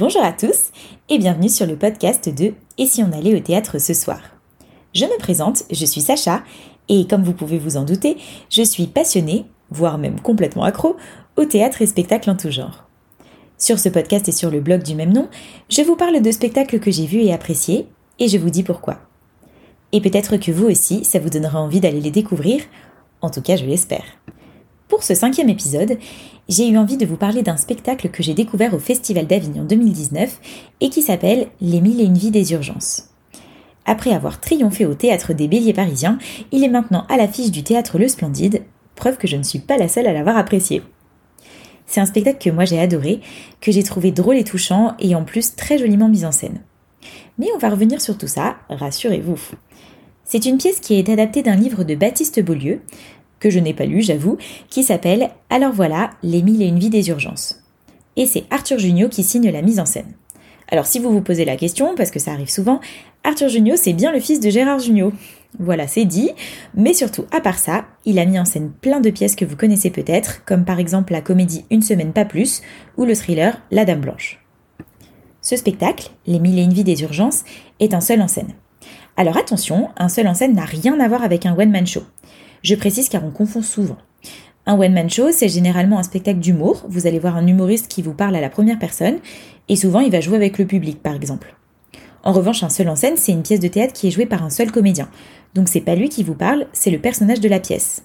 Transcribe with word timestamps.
Bonjour 0.00 0.24
à 0.24 0.32
tous 0.32 0.70
et 1.10 1.18
bienvenue 1.18 1.50
sur 1.50 1.66
le 1.66 1.76
podcast 1.76 2.30
de 2.34 2.54
Et 2.78 2.86
si 2.86 3.02
on 3.02 3.12
allait 3.12 3.36
au 3.36 3.40
théâtre 3.40 3.78
ce 3.78 3.92
soir 3.92 4.18
Je 4.94 5.04
me 5.04 5.18
présente, 5.18 5.64
je 5.70 5.84
suis 5.84 6.00
Sacha 6.00 6.42
et 6.88 7.06
comme 7.06 7.22
vous 7.22 7.34
pouvez 7.34 7.58
vous 7.58 7.76
en 7.76 7.84
douter, 7.84 8.16
je 8.48 8.62
suis 8.62 8.86
passionnée, 8.86 9.44
voire 9.68 9.98
même 9.98 10.18
complètement 10.18 10.64
accro, 10.64 10.96
au 11.36 11.44
théâtre 11.44 11.82
et 11.82 11.86
spectacle 11.86 12.30
en 12.30 12.34
tout 12.34 12.50
genre. 12.50 12.86
Sur 13.58 13.78
ce 13.78 13.90
podcast 13.90 14.26
et 14.26 14.32
sur 14.32 14.50
le 14.50 14.62
blog 14.62 14.82
du 14.82 14.94
même 14.94 15.12
nom, 15.12 15.28
je 15.68 15.82
vous 15.82 15.96
parle 15.96 16.22
de 16.22 16.30
spectacles 16.30 16.80
que 16.80 16.90
j'ai 16.90 17.04
vus 17.04 17.20
et 17.20 17.34
appréciés 17.34 17.86
et 18.18 18.28
je 18.28 18.38
vous 18.38 18.48
dis 18.48 18.62
pourquoi. 18.62 19.00
Et 19.92 20.00
peut-être 20.00 20.38
que 20.38 20.50
vous 20.50 20.68
aussi, 20.70 21.04
ça 21.04 21.18
vous 21.18 21.28
donnera 21.28 21.60
envie 21.60 21.80
d'aller 21.80 22.00
les 22.00 22.10
découvrir, 22.10 22.62
en 23.20 23.28
tout 23.28 23.42
cas 23.42 23.56
je 23.56 23.66
l'espère. 23.66 24.04
Pour 24.90 25.04
ce 25.04 25.14
cinquième 25.14 25.48
épisode, 25.48 25.98
j'ai 26.48 26.68
eu 26.68 26.76
envie 26.76 26.96
de 26.96 27.06
vous 27.06 27.16
parler 27.16 27.42
d'un 27.42 27.56
spectacle 27.56 28.08
que 28.08 28.24
j'ai 28.24 28.34
découvert 28.34 28.74
au 28.74 28.80
Festival 28.80 29.24
d'Avignon 29.24 29.62
2019 29.62 30.40
et 30.80 30.90
qui 30.90 31.00
s'appelle 31.00 31.46
Les 31.60 31.80
mille 31.80 32.00
et 32.00 32.04
une 32.04 32.18
vies 32.18 32.32
des 32.32 32.52
urgences. 32.52 33.04
Après 33.86 34.12
avoir 34.12 34.40
triomphé 34.40 34.86
au 34.86 34.94
théâtre 34.94 35.32
des 35.32 35.46
Béliers 35.46 35.72
parisiens, 35.72 36.18
il 36.50 36.64
est 36.64 36.68
maintenant 36.68 37.06
à 37.08 37.16
l'affiche 37.16 37.52
du 37.52 37.62
théâtre 37.62 38.00
Le 38.00 38.08
Splendide, 38.08 38.62
preuve 38.96 39.16
que 39.16 39.28
je 39.28 39.36
ne 39.36 39.44
suis 39.44 39.60
pas 39.60 39.78
la 39.78 39.86
seule 39.86 40.08
à 40.08 40.12
l'avoir 40.12 40.36
apprécié. 40.36 40.82
C'est 41.86 42.00
un 42.00 42.06
spectacle 42.06 42.42
que 42.42 42.52
moi 42.52 42.64
j'ai 42.64 42.80
adoré, 42.80 43.20
que 43.60 43.70
j'ai 43.70 43.84
trouvé 43.84 44.10
drôle 44.10 44.38
et 44.38 44.44
touchant 44.44 44.96
et 44.98 45.14
en 45.14 45.22
plus 45.22 45.54
très 45.54 45.78
joliment 45.78 46.08
mis 46.08 46.24
en 46.24 46.32
scène. 46.32 46.62
Mais 47.38 47.46
on 47.54 47.58
va 47.58 47.70
revenir 47.70 48.00
sur 48.00 48.18
tout 48.18 48.26
ça, 48.26 48.56
rassurez-vous. 48.68 49.38
C'est 50.24 50.46
une 50.46 50.58
pièce 50.58 50.78
qui 50.78 50.94
est 50.94 51.08
adaptée 51.08 51.42
d'un 51.42 51.56
livre 51.56 51.82
de 51.82 51.96
Baptiste 51.96 52.40
Beaulieu, 52.40 52.82
que 53.40 53.50
je 53.50 53.58
n'ai 53.58 53.74
pas 53.74 53.86
lu, 53.86 54.02
j'avoue, 54.02 54.38
qui 54.68 54.84
s'appelle 54.84 55.30
Alors 55.48 55.72
voilà, 55.72 56.10
les 56.22 56.42
mille 56.42 56.62
et 56.62 56.66
une 56.66 56.78
vies 56.78 56.90
des 56.90 57.08
urgences. 57.08 57.64
Et 58.16 58.26
c'est 58.26 58.44
Arthur 58.50 58.78
Junio 58.78 59.08
qui 59.08 59.24
signe 59.24 59.50
la 59.50 59.62
mise 59.62 59.80
en 59.80 59.86
scène. 59.86 60.14
Alors 60.70 60.86
si 60.86 61.00
vous 61.00 61.10
vous 61.10 61.22
posez 61.22 61.44
la 61.44 61.56
question, 61.56 61.94
parce 61.96 62.10
que 62.10 62.20
ça 62.20 62.32
arrive 62.32 62.50
souvent, 62.50 62.80
Arthur 63.24 63.48
Junio 63.48 63.74
c'est 63.76 63.92
bien 63.92 64.12
le 64.12 64.20
fils 64.20 64.38
de 64.38 64.50
Gérard 64.50 64.78
Junio. 64.78 65.12
Voilà, 65.58 65.88
c'est 65.88 66.04
dit, 66.04 66.30
mais 66.74 66.94
surtout 66.94 67.24
à 67.32 67.40
part 67.40 67.58
ça, 67.58 67.86
il 68.04 68.20
a 68.20 68.24
mis 68.24 68.38
en 68.38 68.44
scène 68.44 68.70
plein 68.80 69.00
de 69.00 69.10
pièces 69.10 69.34
que 69.34 69.44
vous 69.44 69.56
connaissez 69.56 69.90
peut-être, 69.90 70.44
comme 70.44 70.64
par 70.64 70.78
exemple 70.78 71.12
la 71.12 71.20
comédie 71.20 71.64
Une 71.70 71.82
semaine 71.82 72.12
pas 72.12 72.24
plus, 72.24 72.62
ou 72.96 73.04
le 73.04 73.16
thriller 73.16 73.60
La 73.72 73.84
Dame 73.84 74.00
Blanche. 74.00 74.38
Ce 75.42 75.56
spectacle, 75.56 76.10
Les 76.26 76.38
mille 76.38 76.58
et 76.58 76.62
une 76.62 76.72
vies 76.72 76.84
des 76.84 77.02
urgences, 77.02 77.44
est 77.80 77.94
un 77.94 78.00
seul 78.00 78.20
en 78.20 78.28
scène. 78.28 78.52
Alors 79.16 79.36
attention, 79.36 79.88
un 79.96 80.08
seul 80.08 80.28
en 80.28 80.34
scène 80.34 80.54
n'a 80.54 80.64
rien 80.64 81.00
à 81.00 81.08
voir 81.08 81.24
avec 81.24 81.46
un 81.46 81.58
one-man 81.58 81.86
show. 81.86 82.02
Je 82.62 82.74
précise 82.74 83.08
car 83.08 83.24
on 83.24 83.30
confond 83.30 83.62
souvent. 83.62 83.96
Un 84.66 84.78
one-man 84.78 85.08
show, 85.08 85.32
c'est 85.32 85.48
généralement 85.48 85.98
un 85.98 86.02
spectacle 86.02 86.38
d'humour. 86.38 86.84
Vous 86.88 87.06
allez 87.06 87.18
voir 87.18 87.36
un 87.36 87.46
humoriste 87.46 87.88
qui 87.88 88.02
vous 88.02 88.12
parle 88.12 88.36
à 88.36 88.40
la 88.40 88.50
première 88.50 88.78
personne, 88.78 89.18
et 89.68 89.76
souvent 89.76 90.00
il 90.00 90.12
va 90.12 90.20
jouer 90.20 90.36
avec 90.36 90.58
le 90.58 90.66
public, 90.66 91.02
par 91.02 91.14
exemple. 91.14 91.56
En 92.22 92.32
revanche, 92.32 92.62
un 92.62 92.68
seul 92.68 92.88
en 92.88 92.96
scène, 92.96 93.16
c'est 93.16 93.32
une 93.32 93.42
pièce 93.42 93.60
de 93.60 93.68
théâtre 93.68 93.94
qui 93.94 94.06
est 94.06 94.10
jouée 94.10 94.26
par 94.26 94.44
un 94.44 94.50
seul 94.50 94.70
comédien. 94.70 95.08
Donc 95.54 95.68
c'est 95.68 95.80
pas 95.80 95.94
lui 95.94 96.10
qui 96.10 96.22
vous 96.22 96.34
parle, 96.34 96.66
c'est 96.72 96.90
le 96.90 96.98
personnage 96.98 97.40
de 97.40 97.48
la 97.48 97.60
pièce. 97.60 98.04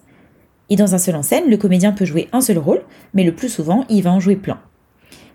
Et 0.70 0.78
dans 0.78 0.96
un 0.96 0.98
seul 0.98 1.16
en 1.16 1.22
scène, 1.22 1.50
le 1.50 1.58
comédien 1.58 1.92
peut 1.92 2.06
jouer 2.06 2.30
un 2.32 2.42
seul 2.42 2.58
rôle, 2.58 2.82
mais 3.14 3.24
le 3.24 3.36
plus 3.36 3.50
souvent, 3.50 3.86
il 3.90 4.02
va 4.02 4.12
en 4.12 4.20
jouer 4.20 4.38
plein. 4.38 4.60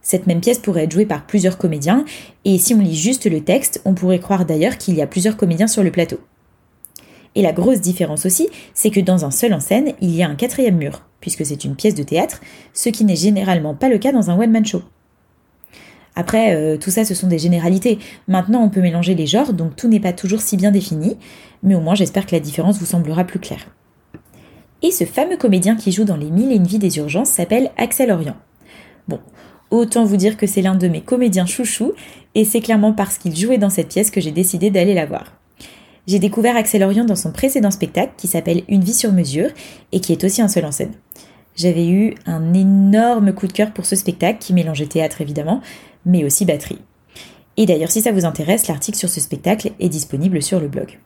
Cette 0.03 0.27
même 0.27 0.41
pièce 0.41 0.59
pourrait 0.59 0.85
être 0.85 0.93
jouée 0.93 1.05
par 1.07 1.27
plusieurs 1.27 1.59
comédiens, 1.59 2.07
et 2.47 2.59
si 2.59 2.75
on 2.75 2.81
lit 2.81 2.97
juste 2.97 3.31
le 3.31 3.43
texte, 3.43 3.83
on 3.85 3.93
pourrait 3.93 4.19
croire 4.19 4.47
d'ailleurs 4.47 4.79
qu'il 4.79 4.95
y 4.95 5.03
a 5.03 5.07
plusieurs 5.07 5.37
comédiens 5.37 5.67
sur 5.67 5.83
le 5.83 5.93
plateau. 5.93 6.19
Et 7.35 7.43
la 7.43 7.53
grosse 7.53 7.81
différence 7.81 8.27
aussi, 8.27 8.49
c'est 8.75 8.91
que 8.91 9.01
dans 9.01 9.25
un 9.25 9.31
seul 9.31 9.55
en 9.55 9.61
scène, 9.61 9.93
il 10.01 10.15
y 10.15 10.23
a 10.23 10.29
un 10.29 10.35
quatrième 10.35 10.77
mur, 10.77 11.03
puisque 11.21 11.47
c'est 11.47 11.65
une 11.65 11.77
pièce 11.77 11.95
de 11.95 12.03
théâtre, 12.03 12.41
ce 12.73 12.89
qui 12.89 13.05
n'est 13.05 13.17
généralement 13.17 13.75
pas 13.75 13.89
le 13.89 13.99
cas 13.99 14.13
dans 14.13 14.31
un 14.31 14.39
one-man 14.39 14.67
show. 14.67 14.83
Après, 16.17 16.55
euh, 16.55 16.77
tout 16.77 16.91
ça, 16.91 17.05
ce 17.05 17.15
sont 17.15 17.29
des 17.29 17.39
généralités. 17.39 17.99
Maintenant, 18.27 18.63
on 18.63 18.69
peut 18.69 18.81
mélanger 18.81 19.15
les 19.15 19.27
genres, 19.27 19.53
donc 19.53 19.77
tout 19.77 19.89
n'est 19.89 20.01
pas 20.01 20.13
toujours 20.13 20.41
si 20.41 20.57
bien 20.57 20.73
défini, 20.73 21.17
mais 21.63 21.77
au 21.77 21.81
moins 21.81 21.95
j'espère 21.95 22.27
que 22.27 22.35
la 22.35 22.41
différence 22.41 22.79
vous 22.79 22.87
semblera 22.87 23.25
plus 23.25 23.39
claire. 23.39 23.69
Et 24.83 24.91
ce 24.91 25.05
fameux 25.05 25.37
comédien 25.37 25.77
qui 25.77 25.93
joue 25.93 26.05
dans 26.05 26.17
Les 26.17 26.31
Mille 26.31 26.51
et 26.51 26.57
une 26.57 26.67
Vies 26.67 26.79
des 26.79 26.99
Urgences 26.99 27.29
s'appelle 27.29 27.71
Axel 27.77 28.11
Orient. 28.11 28.37
Bon, 29.09 29.21
autant 29.71 30.05
vous 30.05 30.17
dire 30.17 30.37
que 30.37 30.47
c'est 30.47 30.63
l'un 30.63 30.75
de 30.75 30.89
mes 30.89 31.01
comédiens 31.01 31.47
chouchous, 31.47 31.93
et 32.35 32.45
c'est 32.45 32.61
clairement 32.61 32.93
parce 32.93 33.19
qu'il 33.19 33.37
jouait 33.37 33.59
dans 33.59 33.71
cette 33.71 33.89
pièce 33.89 34.11
que 34.11 34.21
j'ai 34.21 34.33
décidé 34.33 34.71
d'aller 34.71 34.95
la 34.95 35.07
voir. 35.07 35.40
J'ai 36.11 36.19
découvert 36.19 36.57
Axel 36.57 36.83
Orient 36.83 37.05
dans 37.05 37.15
son 37.15 37.31
précédent 37.31 37.71
spectacle 37.71 38.15
qui 38.17 38.27
s'appelle 38.27 38.65
Une 38.67 38.83
vie 38.83 38.95
sur 38.95 39.13
mesure 39.13 39.49
et 39.93 40.01
qui 40.01 40.11
est 40.11 40.25
aussi 40.25 40.43
un 40.43 40.49
seul 40.49 40.65
en 40.65 40.73
scène. 40.73 40.91
J'avais 41.55 41.89
eu 41.89 42.17
un 42.27 42.53
énorme 42.53 43.33
coup 43.33 43.47
de 43.47 43.53
cœur 43.53 43.71
pour 43.71 43.87
ce 43.87 43.95
spectacle 43.95 44.41
qui 44.41 44.53
mélangeait 44.53 44.87
théâtre 44.87 45.21
évidemment, 45.21 45.61
mais 46.05 46.25
aussi 46.25 46.45
batterie. 46.45 46.81
Et 47.57 47.65
d'ailleurs, 47.65 47.93
si 47.93 48.03
ça 48.03 48.11
vous 48.11 48.25
intéresse, 48.25 48.67
l'article 48.67 48.99
sur 48.99 49.09
ce 49.09 49.21
spectacle 49.21 49.71
est 49.79 49.89
disponible 49.89 50.43
sur 50.43 50.59
le 50.59 50.67
blog. 50.67 50.99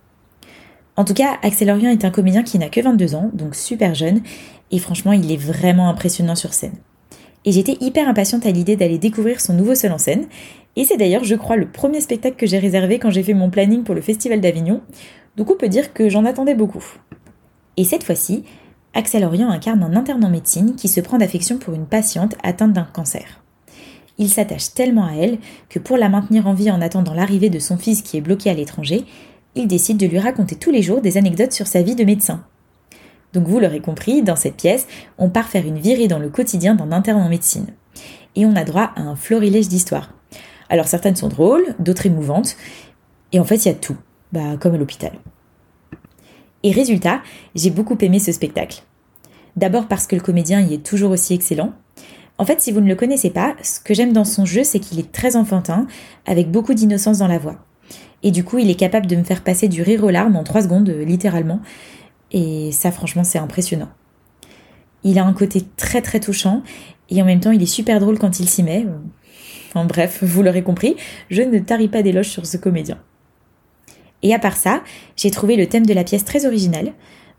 En 0.97 1.05
tout 1.05 1.13
cas, 1.13 1.37
Axel 1.43 1.69
Orient 1.69 1.91
est 1.91 2.07
un 2.07 2.11
comédien 2.11 2.43
qui 2.43 2.59
n'a 2.59 2.71
que 2.71 2.81
22 2.81 3.15
ans, 3.15 3.31
donc 3.35 3.57
super 3.57 3.95
jeune, 3.95 4.23
et 4.71 4.79
franchement, 4.79 5.13
il 5.13 5.31
est 5.31 5.37
vraiment 5.37 5.91
impressionnant 5.91 6.35
sur 6.35 6.55
scène. 6.55 6.79
Et 7.45 7.53
j'étais 7.53 7.77
hyper 7.83 8.09
impatiente 8.09 8.47
à 8.47 8.51
l'idée 8.51 8.77
d'aller 8.77 8.97
découvrir 8.97 9.43
son 9.43 9.53
nouveau 9.53 9.75
seul 9.75 9.93
en 9.93 9.99
scène, 9.99 10.29
et 10.77 10.85
c'est 10.85 10.97
d'ailleurs, 10.97 11.25
je 11.25 11.35
crois, 11.35 11.57
le 11.57 11.71
premier 11.71 12.01
spectacle 12.01 12.37
que 12.37 12.47
j'ai 12.47 12.59
réservé 12.59 12.99
quand 12.99 13.11
j'ai 13.11 13.23
fait 13.23 13.35
mon 13.35 13.51
planning 13.51 13.85
pour 13.85 13.95
le 13.95 14.01
Festival 14.01 14.41
d'Avignon, 14.41 14.81
donc 15.37 15.51
on 15.51 15.57
peut 15.57 15.69
dire 15.69 15.93
que 15.93 16.09
j'en 16.09 16.25
attendais 16.25 16.55
beaucoup. 16.55 16.85
Et 17.77 17.85
cette 17.85 18.05
fois-ci, 18.05 18.45
Axel 18.93 19.25
Orient 19.25 19.51
incarne 19.51 19.83
un 19.83 19.97
interne 19.97 20.25
en 20.25 20.31
médecine 20.31 20.77
qui 20.77 20.89
se 20.89 21.01
prend 21.01 21.19
d'affection 21.19 21.59
pour 21.59 21.75
une 21.75 21.87
patiente 21.87 22.37
atteinte 22.43 22.73
d'un 22.73 22.85
cancer. 22.85 23.43
Il 24.19 24.29
s'attache 24.29 24.73
tellement 24.75 25.07
à 25.07 25.15
elle 25.15 25.39
que 25.69 25.81
pour 25.81 25.97
la 25.97 26.09
maintenir 26.09 26.47
en 26.47 26.55
vie 26.55 26.71
en 26.71 26.81
attendant 26.81 27.15
l'arrivée 27.15 27.51
de 27.51 27.59
son 27.59 27.77
fils 27.77 28.03
qui 28.03 28.17
est 28.17 28.21
bloqué 28.21 28.51
à 28.51 28.55
l'étranger, 28.55 29.05
il 29.57 29.67
décide 29.67 29.97
de 29.97 30.07
lui 30.07 30.21
raconter 30.21 30.55
tous 30.55 30.71
les 30.71 30.83
jours 30.83 31.01
des 31.01 31.17
anecdotes 31.17 31.53
sur 31.53 31.67
sa 31.67 31.83
vie 31.83 31.97
de 31.97 32.05
médecin. 32.05 32.45
Donc 33.33 33.49
vous 33.49 33.59
l'aurez 33.59 33.81
compris, 33.81 34.23
dans 34.23 34.37
cette 34.37 34.57
pièce, 34.57 34.87
on 35.19 35.29
part 35.29 35.49
faire 35.49 35.67
une 35.67 35.79
virée 35.79 36.07
dans 36.07 36.21
le 36.21 36.29
quotidien 36.29 36.77
d'un 36.77 36.93
interne 36.93 37.21
en 37.21 37.29
médecine. 37.29 37.67
Et 38.37 38.47
on 38.47 38.55
a 38.55 38.65
droit 38.65 38.93
à 38.95 39.03
un 39.03 39.17
florilège 39.17 39.69
d'histoires. 39.69 40.13
Alors 40.69 40.87
certaines 40.87 41.17
sont 41.17 41.29
drôles, 41.29 41.75
d'autres 41.79 42.07
émouvantes, 42.07 42.57
et 43.33 43.41
en 43.41 43.45
fait 43.45 43.65
il 43.65 43.69
y 43.69 43.71
a 43.71 43.75
tout, 43.75 43.97
bah, 44.33 44.57
comme 44.59 44.75
à 44.75 44.79
l'hôpital. 44.79 45.13
Et 46.63 46.73
résultat, 46.73 47.21
j'ai 47.55 47.71
beaucoup 47.71 47.97
aimé 48.01 48.19
ce 48.19 48.33
spectacle. 48.33 48.83
D'abord 49.57 49.87
parce 49.87 50.07
que 50.07 50.17
le 50.17 50.23
comédien 50.23 50.61
y 50.61 50.75
est 50.75 50.85
toujours 50.85 51.11
aussi 51.11 51.35
excellent. 51.35 51.73
En 52.39 52.45
fait, 52.45 52.61
si 52.61 52.73
vous 52.73 52.81
ne 52.81 52.89
le 52.89 52.97
connaissez 52.97 53.31
pas, 53.31 53.55
ce 53.63 53.79
que 53.79 53.95
j'aime 53.95 54.13
dans 54.13 54.25
son 54.25 54.45
jeu, 54.45 54.65
c'est 54.65 54.81
qu'il 54.81 54.99
est 54.99 55.13
très 55.13 55.37
enfantin, 55.37 55.87
avec 56.27 56.51
beaucoup 56.51 56.75
d'innocence 56.75 57.19
dans 57.19 57.29
la 57.29 57.39
voix. 57.39 57.57
Et 58.25 58.33
du 58.33 58.43
coup, 58.43 58.59
il 58.59 58.71
est 58.71 58.75
capable 58.75 59.07
de 59.07 59.15
me 59.15 59.23
faire 59.23 59.45
passer 59.45 59.69
du 59.69 59.83
rire 59.83 60.03
aux 60.03 60.11
larmes 60.11 60.35
en 60.35 60.43
trois 60.43 60.63
secondes, 60.63 60.89
littéralement. 60.89 61.61
Et 62.33 62.73
ça, 62.73 62.91
franchement, 62.91 63.23
c'est 63.23 63.39
impressionnant. 63.39 63.91
Il 65.05 65.19
a 65.19 65.25
un 65.25 65.35
côté 65.35 65.63
très 65.77 66.01
très 66.03 66.19
touchant, 66.19 66.63
et 67.11 67.23
en 67.23 67.27
même 67.27 67.41
temps, 67.41 67.53
il 67.53 67.63
est 67.63 67.67
super 67.67 68.01
drôle 68.01 68.19
quand 68.19 68.41
il 68.41 68.49
s'y 68.49 68.63
met. 68.63 68.87
En 69.75 69.85
bref, 69.85 70.23
vous 70.23 70.43
l'aurez 70.43 70.63
compris, 70.63 70.97
je 71.31 71.43
ne 71.43 71.59
taris 71.59 71.89
pas 71.89 72.03
d'éloges 72.03 72.29
sur 72.29 72.47
ce 72.47 72.57
comédien. 72.57 72.99
Et 74.23 74.35
à 74.35 74.39
part 74.39 74.57
ça, 74.57 74.83
j'ai 75.17 75.31
trouvé 75.31 75.57
le 75.57 75.67
thème 75.67 75.85
de 75.85 75.93
la 75.93 76.05
pièce 76.05 76.25
très 76.25 76.47
original. 76.47 76.93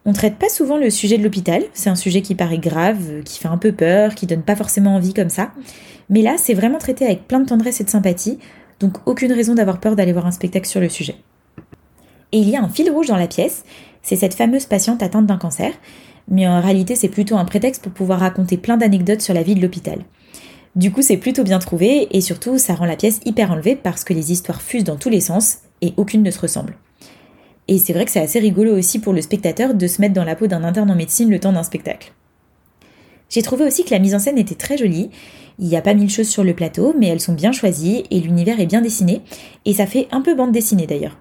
On 0.06 0.14
traite 0.14 0.36
pas 0.36 0.50
souvent 0.50 0.78
le 0.78 0.92
sujet 0.92 1.18
de 1.18 1.24
l'hôpital, 1.24 1.64
c'est 1.74 1.90
un 1.90 1.96
sujet 1.96 2.22
qui 2.22 2.36
paraît 2.36 2.60
grave, 2.60 3.24
qui 3.24 3.40
fait 3.40 3.48
un 3.48 3.58
peu 3.58 3.72
peur, 3.72 4.14
qui 4.14 4.28
donne 4.28 4.44
pas 4.44 4.56
forcément 4.56 4.96
envie 4.96 5.14
comme 5.14 5.30
ça. 5.30 5.52
Mais 6.10 6.22
là, 6.22 6.36
c'est 6.38 6.54
vraiment 6.54 6.78
traité 6.78 7.06
avec 7.06 7.28
plein 7.28 7.40
de 7.40 7.48
tendresse 7.48 7.82
et 7.82 7.84
de 7.84 7.90
sympathie, 7.90 8.38
donc 8.80 8.98
aucune 9.08 9.34
raison 9.34 9.56
d'avoir 9.56 9.80
peur 9.80 9.96
d'aller 9.96 10.14
voir 10.14 10.28
un 10.28 10.32
spectacle 10.32 10.68
sur 10.68 10.80
le 10.80 10.90
sujet. 10.90 11.16
Et 12.32 12.38
il 12.38 12.50
y 12.50 12.56
a 12.56 12.62
un 12.62 12.70
fil 12.70 12.92
rouge 12.92 13.08
dans 13.08 13.18
la 13.18 13.28
pièce, 13.28 13.64
c'est 14.04 14.16
cette 14.16 14.36
fameuse 14.36 14.68
patiente 14.68 15.02
atteinte 15.02 15.26
d'un 15.26 15.38
cancer, 15.38 15.72
mais 16.28 16.48
en 16.48 16.62
réalité 16.62 16.96
c'est 16.96 17.10
plutôt 17.10 17.38
un 17.38 17.46
prétexte 17.46 17.82
pour 17.82 17.94
pouvoir 17.94 18.20
raconter 18.20 18.58
plein 18.58 18.78
d'anecdotes 18.78 19.22
sur 19.22 19.34
la 19.34 19.42
vie 19.42 19.56
de 19.56 19.62
l'hôpital. 19.62 20.00
Du 20.76 20.92
coup, 20.92 21.02
c'est 21.02 21.18
plutôt 21.18 21.44
bien 21.44 21.60
trouvé 21.60 22.10
et 22.12 22.20
surtout, 22.20 22.58
ça 22.58 22.76
rend 22.76 22.86
la 22.86 22.98
pièce 22.98 23.22
hyper 23.26 23.52
enlevée 23.52 23.78
parce 23.78 24.04
que 24.04 24.14
les 24.14 24.34
histoires 24.34 24.62
fusent 24.62 24.84
dans 24.84 24.98
tous 24.98 25.10
les 25.10 25.22
sens 25.22 25.60
et 25.82 25.94
aucune 25.96 26.22
ne 26.22 26.32
se 26.32 26.40
ressemble. 26.40 26.78
Et 27.68 27.78
c'est 27.78 27.94
vrai 27.94 28.06
que 28.06 28.12
c'est 28.12 28.20
assez 28.20 28.40
rigolo 28.40 28.78
aussi 28.78 29.00
pour 29.00 29.14
le 29.14 29.22
spectateur 29.22 29.74
de 29.74 29.88
se 29.88 30.02
mettre 30.02 30.14
dans 30.14 30.26
la 30.26 30.36
peau 30.36 30.48
d'un 30.48 30.64
interne 30.64 30.92
en 30.92 30.96
médecine 30.96 31.30
le 31.30 31.40
temps 31.40 31.54
d'un 31.54 31.64
spectacle. 31.64 32.12
J'ai 33.30 33.42
trouvé 33.42 33.66
aussi 33.66 33.86
que 33.86 33.92
la 33.92 34.00
mise 34.00 34.14
en 34.14 34.20
scène 34.20 34.38
était 34.38 34.56
très 34.56 34.78
jolie. 34.78 35.10
Il 35.58 35.68
n'y 35.68 35.78
a 35.78 35.82
pas 35.82 35.94
mille 35.94 36.10
choses 36.10 36.28
sur 36.28 36.44
le 36.44 36.54
plateau, 36.54 36.94
mais 37.00 37.08
elles 37.08 37.22
sont 37.22 37.34
bien 37.34 37.54
choisies 37.54 38.04
et 38.12 38.20
l'univers 38.20 38.60
est 38.60 38.66
bien 38.66 38.82
dessiné, 38.82 39.22
et 39.64 39.74
ça 39.74 39.88
fait 39.88 40.08
un 40.12 40.22
peu 40.22 40.36
bande 40.36 40.52
dessinée 40.52 40.86
d'ailleurs. 40.86 41.18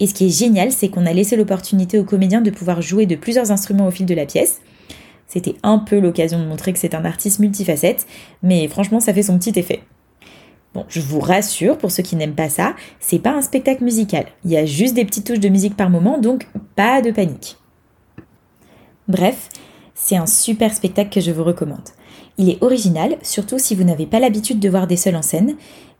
Et 0.00 0.06
ce 0.06 0.14
qui 0.14 0.26
est 0.26 0.38
génial, 0.38 0.70
c'est 0.70 0.90
qu'on 0.90 1.06
a 1.06 1.12
laissé 1.12 1.34
l'opportunité 1.34 1.98
aux 1.98 2.04
comédiens 2.04 2.40
de 2.40 2.50
pouvoir 2.50 2.82
jouer 2.82 3.06
de 3.06 3.16
plusieurs 3.16 3.50
instruments 3.50 3.88
au 3.88 3.90
fil 3.90 4.06
de 4.06 4.14
la 4.14 4.26
pièce, 4.26 4.60
c'était 5.28 5.54
un 5.62 5.78
peu 5.78 6.00
l'occasion 6.00 6.40
de 6.40 6.46
montrer 6.46 6.72
que 6.72 6.78
c'est 6.78 6.94
un 6.94 7.04
artiste 7.04 7.38
multifacette, 7.38 8.06
mais 8.42 8.66
franchement, 8.66 8.98
ça 8.98 9.14
fait 9.14 9.22
son 9.22 9.38
petit 9.38 9.56
effet. 9.58 9.82
Bon, 10.74 10.84
je 10.88 11.00
vous 11.00 11.20
rassure, 11.20 11.78
pour 11.78 11.90
ceux 11.90 12.02
qui 12.02 12.16
n'aiment 12.16 12.34
pas 12.34 12.48
ça, 12.48 12.74
c'est 12.98 13.18
pas 13.18 13.32
un 13.32 13.42
spectacle 13.42 13.84
musical. 13.84 14.26
Il 14.44 14.50
y 14.50 14.56
a 14.56 14.66
juste 14.66 14.94
des 14.94 15.04
petites 15.04 15.26
touches 15.26 15.40
de 15.40 15.48
musique 15.48 15.76
par 15.76 15.90
moment, 15.90 16.18
donc 16.18 16.48
pas 16.74 17.00
de 17.00 17.10
panique. 17.10 17.56
Bref, 19.06 19.48
c'est 19.94 20.16
un 20.16 20.26
super 20.26 20.74
spectacle 20.74 21.10
que 21.10 21.20
je 21.20 21.30
vous 21.30 21.44
recommande. 21.44 21.88
Il 22.36 22.50
est 22.50 22.62
original, 22.62 23.16
surtout 23.22 23.58
si 23.58 23.74
vous 23.74 23.84
n'avez 23.84 24.06
pas 24.06 24.20
l'habitude 24.20 24.60
de 24.60 24.68
voir 24.68 24.86
des 24.86 24.96
seuls 24.96 25.16
en 25.16 25.22
scène, 25.22 25.56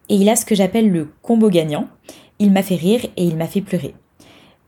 et 0.09 0.15
il 0.15 0.29
a 0.29 0.37
ce 0.37 0.45
que 0.45 0.55
j'appelle 0.55 0.91
le 0.91 1.09
combo 1.23 1.51
gagnant. 1.51 1.89
Il 2.39 2.53
m'a 2.53 2.63
fait 2.63 2.77
rire 2.77 3.05
et 3.17 3.25
il 3.25 3.37
m'a 3.37 3.47
fait 3.47 3.61
pleurer. 3.61 3.95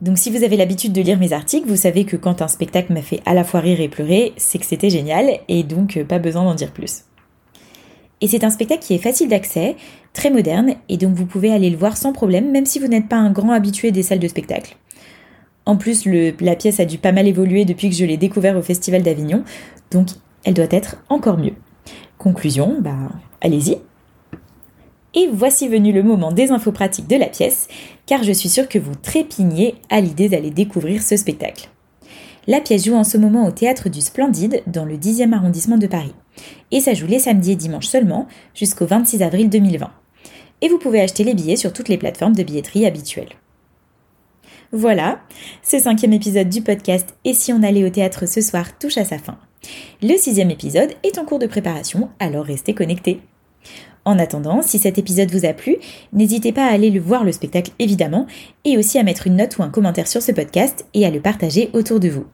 Donc 0.00 0.17
si 0.17 0.31
vous 0.31 0.44
avez 0.44 0.56
l'habitude 0.56 0.93
de 0.93 1.02
lire 1.02 1.19
mes 1.19 1.32
articles, 1.35 1.69
vous 1.69 1.76
savez 1.76 2.05
que 2.05 2.17
quand 2.17 2.41
un 2.41 2.49
spectacle 2.49 2.93
m'a 2.93 3.02
fait 3.02 3.20
à 3.26 3.35
la 3.35 3.44
fois 3.44 3.61
rire 3.61 3.81
et 3.81 3.88
pleurer, 3.88 4.32
c'est 4.38 4.58
que 4.58 4.64
c'était 4.64 4.88
génial 4.88 5.41
et 5.49 5.62
donc 5.62 5.97
euh, 5.97 6.05
pas 6.05 6.19
besoin 6.19 6.44
d'en 6.44 6.55
dire 6.55 6.73
plus. 6.73 7.05
Et 8.23 8.29
c'est 8.29 8.44
un 8.44 8.50
spectacle 8.50 8.82
qui 8.82 8.94
est 8.94 8.99
facile 8.99 9.29
d'accès, 9.29 9.76
très 10.12 10.31
moderne, 10.31 10.75
et 10.88 10.97
donc 10.97 11.14
vous 11.14 11.26
pouvez 11.26 11.52
aller 11.52 11.70
le 11.70 11.76
voir 11.76 11.97
sans 11.97 12.12
problème, 12.12 12.50
même 12.50 12.67
si 12.67 12.79
vous 12.79 12.87
n'êtes 12.87 13.08
pas 13.08 13.17
un 13.17 13.31
grand 13.31 13.52
habitué 13.52 13.93
des 13.93 14.02
salles 14.02 14.19
de 14.19 14.29
spectacle. 14.29 14.76
En 15.67 15.76
plus, 15.76 16.06
la 16.06 16.56
pièce 16.56 16.81
a 16.81 16.85
dû 16.85 16.99
pas 16.99 17.12
mal 17.12 17.29
évoluer 17.29 17.64
depuis 17.64 17.88
que 17.88 17.97
je 17.97 18.05
l'ai 18.05 18.17
découvert 18.17 18.56
au 18.56 18.62
Festival 18.62 19.02
d'Avignon, 19.02 19.44
donc 19.91 20.08
elle 20.44 20.55
doit 20.55 20.67
être 20.70 20.97
encore 21.08 21.38
mieux. 21.38 21.55
Conclusion, 22.19 22.79
bah 22.81 22.97
allez-y. 23.41 23.79
Et 25.15 25.29
voici 25.33 25.69
venu 25.69 25.93
le 25.93 26.03
moment 26.03 26.31
des 26.31 26.53
infos 26.53 26.73
pratiques 26.73 27.09
de 27.09 27.17
la 27.17 27.27
pièce, 27.27 27.69
car 28.07 28.23
je 28.23 28.33
suis 28.33 28.49
sûre 28.49 28.69
que 28.69 28.79
vous 28.79 28.95
trépignez 28.95 29.75
à 29.89 30.01
l'idée 30.01 30.29
d'aller 30.29 30.51
découvrir 30.51 31.03
ce 31.03 31.17
spectacle. 31.17 31.69
La 32.47 32.61
pièce 32.61 32.87
joue 32.87 32.95
en 32.95 33.05
ce 33.05 33.19
moment 33.19 33.47
au 33.47 33.51
théâtre 33.51 33.89
du 33.89 34.01
Splendide, 34.01 34.62
dans 34.67 34.85
le 34.85 34.97
10e 34.97 35.33
arrondissement 35.33 35.79
de 35.79 35.87
Paris. 35.87 36.15
Et 36.71 36.81
ça 36.81 36.95
joue 36.95 37.07
les 37.07 37.19
samedis 37.19 37.53
et 37.53 37.57
dimanches 37.57 37.89
seulement, 37.89 38.27
jusqu'au 38.55 38.87
26 38.87 39.23
avril 39.23 39.51
2020. 39.51 39.91
Et 40.62 40.69
vous 40.69 40.79
pouvez 40.79 41.01
acheter 41.01 41.25
les 41.25 41.35
billets 41.35 41.57
sur 41.57 41.73
toutes 41.73 41.89
les 41.89 41.99
plateformes 41.99 42.37
de 42.37 42.43
billetterie 42.43 42.87
habituelles. 42.87 43.35
Voilà, 44.73 45.21
ce 45.62 45.79
cinquième 45.79 46.12
épisode 46.12 46.49
du 46.49 46.62
podcast 46.62 47.15
Et 47.25 47.35
si 47.35 47.53
on 47.53 47.62
allait 47.62 47.85
au 47.85 47.91
théâtre 47.91 48.27
ce 48.27 48.41
soir 48.41 48.79
touche 48.79 48.99
à 48.99 49.05
sa 49.05 49.19
fin. 49.19 49.37
Le 50.01 50.17
sixième 50.17 50.51
épisode 50.51 50.93
est 51.03 51.19
en 51.19 51.25
cours 51.25 51.41
de 51.41 51.47
préparation, 51.47 52.09
alors 52.21 52.45
restez 52.45 52.73
connectés. 52.73 53.21
En 54.11 54.19
attendant, 54.19 54.61
si 54.61 54.81
cet 54.81 54.99
épisode 54.99 55.31
vous 55.31 55.45
a 55.45 55.53
plu, 55.53 55.77
n'hésitez 56.12 56.51
pas 56.51 56.67
à 56.67 56.73
aller 56.73 56.91
le 56.91 56.99
voir 56.99 57.23
le 57.23 57.31
spectacle 57.31 57.71
évidemment, 57.79 58.27
et 58.65 58.77
aussi 58.77 58.99
à 58.99 59.05
mettre 59.05 59.29
une 59.29 59.37
note 59.37 59.57
ou 59.57 59.62
un 59.62 59.69
commentaire 59.69 60.09
sur 60.09 60.21
ce 60.21 60.33
podcast 60.33 60.85
et 60.95 61.07
à 61.07 61.11
le 61.11 61.21
partager 61.21 61.71
autour 61.75 62.01
de 62.01 62.09
vous. 62.09 62.25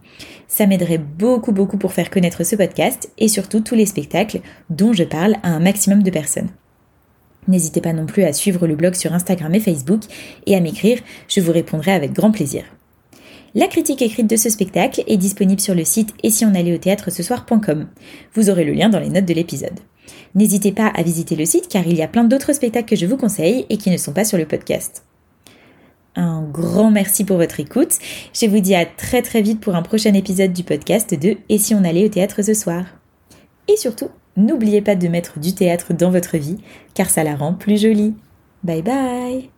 Ça 0.48 0.66
m'aiderait 0.66 0.96
beaucoup 0.96 1.52
beaucoup 1.52 1.76
pour 1.76 1.92
faire 1.92 2.08
connaître 2.08 2.44
ce 2.44 2.56
podcast 2.56 3.10
et 3.18 3.28
surtout 3.28 3.60
tous 3.60 3.74
les 3.74 3.84
spectacles 3.84 4.40
dont 4.70 4.94
je 4.94 5.04
parle 5.04 5.36
à 5.42 5.50
un 5.50 5.60
maximum 5.60 6.02
de 6.02 6.08
personnes. 6.08 6.48
N'hésitez 7.46 7.82
pas 7.82 7.92
non 7.92 8.06
plus 8.06 8.22
à 8.22 8.32
suivre 8.32 8.66
le 8.66 8.74
blog 8.74 8.94
sur 8.94 9.12
Instagram 9.12 9.54
et 9.54 9.60
Facebook 9.60 10.00
et 10.46 10.56
à 10.56 10.60
m'écrire, 10.60 11.00
je 11.28 11.42
vous 11.42 11.52
répondrai 11.52 11.92
avec 11.92 12.14
grand 12.14 12.30
plaisir. 12.30 12.64
La 13.54 13.66
critique 13.66 14.00
écrite 14.00 14.30
de 14.30 14.36
ce 14.36 14.48
spectacle 14.48 15.04
est 15.06 15.18
disponible 15.18 15.60
sur 15.60 15.74
le 15.74 15.84
site 15.84 16.14
et 16.22 16.30
si 16.30 16.46
on 16.46 16.54
allait 16.54 16.74
au 16.74 16.78
théâtre 16.78 17.10
ce 17.12 17.22
soir.com. 17.22 17.86
Vous 18.32 18.48
aurez 18.48 18.64
le 18.64 18.72
lien 18.72 18.88
dans 18.88 18.98
les 18.98 19.10
notes 19.10 19.26
de 19.26 19.34
l'épisode. 19.34 19.78
N'hésitez 20.34 20.72
pas 20.72 20.86
à 20.88 21.02
visiter 21.02 21.36
le 21.36 21.44
site 21.44 21.68
car 21.68 21.86
il 21.86 21.96
y 21.96 22.02
a 22.02 22.08
plein 22.08 22.24
d'autres 22.24 22.52
spectacles 22.52 22.88
que 22.88 22.96
je 22.96 23.06
vous 23.06 23.16
conseille 23.16 23.66
et 23.70 23.76
qui 23.76 23.90
ne 23.90 23.96
sont 23.96 24.12
pas 24.12 24.24
sur 24.24 24.38
le 24.38 24.46
podcast. 24.46 25.04
Un 26.16 26.42
grand 26.42 26.90
merci 26.90 27.24
pour 27.24 27.36
votre 27.36 27.60
écoute. 27.60 27.92
Je 28.32 28.46
vous 28.46 28.60
dis 28.60 28.74
à 28.74 28.86
très 28.86 29.20
très 29.22 29.42
vite 29.42 29.60
pour 29.60 29.74
un 29.74 29.82
prochain 29.82 30.14
épisode 30.14 30.52
du 30.52 30.64
podcast 30.64 31.12
de 31.14 31.36
Et 31.48 31.58
si 31.58 31.74
on 31.74 31.84
allait 31.84 32.06
au 32.06 32.08
théâtre 32.08 32.42
ce 32.42 32.54
soir 32.54 32.84
Et 33.68 33.76
surtout, 33.76 34.08
n'oubliez 34.36 34.80
pas 34.80 34.96
de 34.96 35.08
mettre 35.08 35.38
du 35.38 35.54
théâtre 35.54 35.92
dans 35.92 36.10
votre 36.10 36.38
vie 36.38 36.58
car 36.94 37.10
ça 37.10 37.22
la 37.22 37.36
rend 37.36 37.52
plus 37.52 37.80
jolie. 37.80 38.14
Bye 38.64 38.82
bye 38.82 39.55